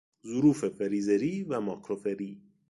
[0.27, 2.41] ظروف فریزری و ماکروفری